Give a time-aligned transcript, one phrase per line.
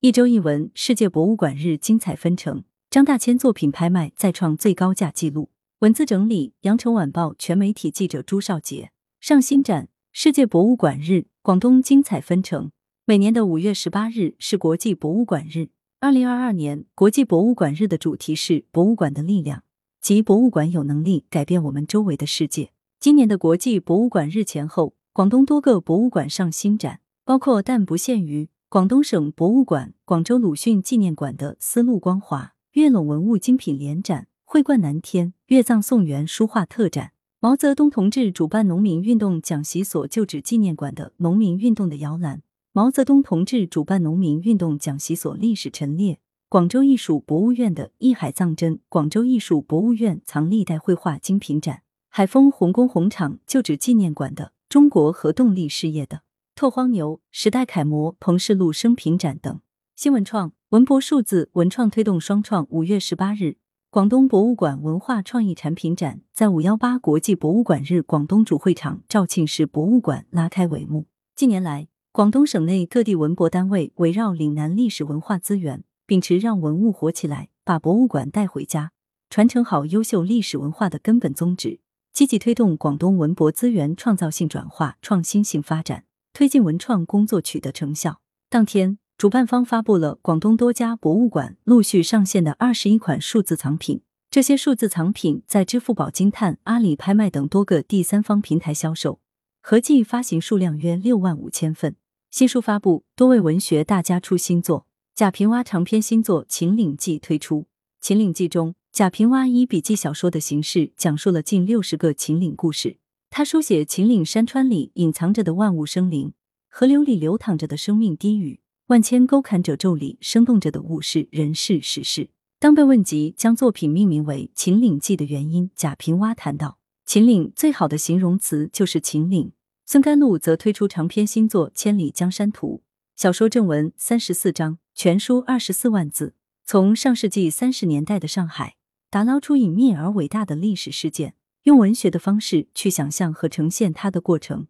[0.00, 5.50] 一周一文，世界博物馆日精彩纷呈，张大千作品拍卖再创最高价纪录。
[5.80, 8.92] 文字整理：羊城晚报全媒体记者朱少杰。
[9.18, 12.70] 上新展：世界博物馆日，广东精彩纷呈。
[13.06, 15.70] 每年的五月十八日是国际博物馆日。
[15.98, 19.64] 二零二二年国际博物馆日的主题是“博物馆的力量”，
[20.00, 22.70] 即博物馆有能力改变我们周围的世界。
[23.00, 28.48] 今年的国际博物馆日前后，广东多个博物馆上新展，包括但不限于。
[28.70, 42.40] 广东省博物馆、广州鲁迅纪念馆的丝路光华月垄文物精品联展、会冠南天月藏宋元书画特展；毛泽东同志主办农民运动讲习所旧址纪念馆的农民运动的摇篮；
[42.72, 46.16] 毛泽东同志主办农民运动讲习所历史陈列；
[46.50, 51.76] 广州艺术博物院的艺海藏珍广州艺术博物院藏历代绘画精品展；
[52.10, 56.20] 海丰红工红厂旧址纪念馆的中国核动力事业的。
[56.58, 59.60] 拓荒牛、时代楷模彭士禄生平展等
[59.94, 62.66] 新文创文博数字文创推动双创。
[62.70, 63.58] 五月十八日，
[63.90, 71.06] 广东博物馆文化创意产品展在五幺八国际博物馆日广东主会场肇庆市博物馆拉开帷幕。
[71.36, 78.90] 近年来，广东省内各地文博单位围绕岭南历史文化资源，秉持让文物活起来，把博物馆带回家，
[79.30, 81.78] 传承好优秀历史文化的根本宗旨，
[82.12, 86.06] 积极推动广东文博资源创造性转化、创新性发展。
[86.38, 88.20] 推进文创工作取得成效。
[88.48, 94.02] 当天，主办方发布了广东多家博物馆陆续上线的二十一款数字藏品。
[94.30, 99.18] 这些数字藏品在支付宝金探、阿里拍卖等多个第三方平台销售，
[99.60, 101.96] 合计发行数量约六万五千份。
[102.30, 104.86] 新书发布，多位文学大家出新作。
[105.16, 107.62] 贾平凹长篇新作《秦岭记》推出，
[108.00, 112.98] 《秦岭记》中，贾平凹以笔记小说的形式讲述了近六十个秦岭故事。
[113.30, 116.32] 他书写秦岭山川里隐藏着的万物生灵，
[116.68, 122.30] 河流里流淌着的生命低语，万千沟坎褶皱里生动着的物事人事史事。
[122.58, 129.52] 当被问及将作品命名为《秦岭记》的原因，贾平凹谈到：“秦岭最好的形容词就是秦岭。”
[129.86, 132.82] 孙甘露则推出长篇新作《千里江山图》，
[133.14, 136.34] 小说正文三十四章，全书二十四万字，
[136.66, 138.74] 从上世纪三十年代的上海
[139.08, 141.34] 打捞出隐秘而伟大的历史事件。
[141.68, 144.68] 用文学的方式去想象和呈现它的过程，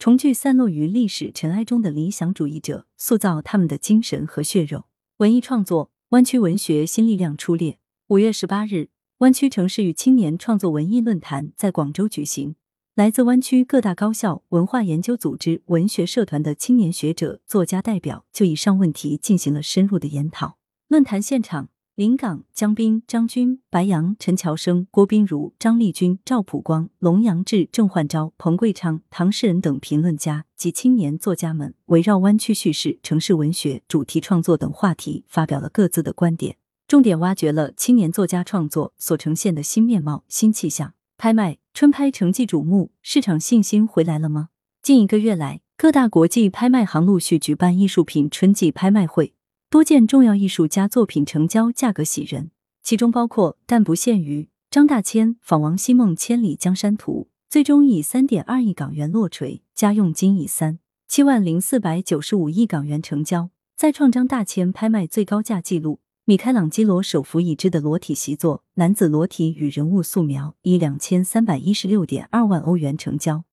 [0.00, 4.86] 重聚散落于历史尘埃中的理想主义者，塑造他们的精神和血肉。
[5.18, 7.78] 文艺创作，湾区文学新力量出列。
[8.08, 8.88] 五月十八日，
[9.18, 12.56] 湾区城市与青年创作文艺论坛在广州举行，
[12.96, 20.58] 来自湾区各大高校、文化研究组织、文学社团的青年学者、作家代表就以上问题进行了深入的研讨。
[20.88, 21.68] 论坛现场。
[22.00, 36.56] 临港、江滨、张军、白杨、陈乔生、郭斌如、张丽君、赵普光、龙阳志、郑焕昭、彭贵昌、唐世仁等评论家及青年作家们，围绕湾区叙事、城市文学、主题创作等话题，发表了各自的观点，
[36.88, 40.94] 重点挖掘了青年作家创作所呈现的新面貌、新气象。
[41.18, 44.48] 拍卖春拍成绩瞩目，市场信心回来了吗？
[44.82, 49.34] 近一个月来，各大国际拍卖行陆续举办艺术品春季拍卖会。
[49.70, 52.50] 多件重要艺术家作品成交，价格喜人，
[52.82, 66.00] 其中包括但不限于张大千访王希孟《千里江山图》，最终以三点二亿港元落锤，家用金以三七万零四百九十五亿港元成交，再创张大千拍卖最高价纪录。
[66.24, 73.44] 米开朗基罗手幅已知的裸体习作男子裸体与人物素描，以两千三百一十六点二万欧元成交，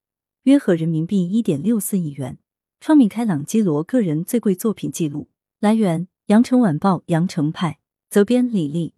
[0.46, 2.40] 约合人民币一点六四亿元，
[2.80, 5.28] 创米开朗基罗个人最贵作品纪录。
[5.60, 7.80] 来源：羊城晚报羊城派，
[8.12, 8.97] 责编：李丽。